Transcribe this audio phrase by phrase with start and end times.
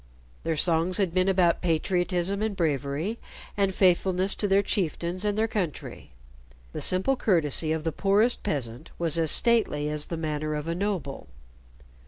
[0.43, 3.19] Their songs had been about patriotism and bravery,
[3.55, 6.09] and faithfulness to their chieftains and their country.
[6.73, 10.73] The simple courtesy of the poorest peasant was as stately as the manner of a
[10.73, 11.27] noble.